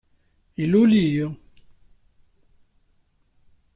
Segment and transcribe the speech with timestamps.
[0.59, 1.25] Yulel-iyi.